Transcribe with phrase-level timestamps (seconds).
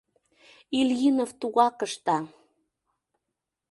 [0.79, 2.17] Ильинов тугак ышта.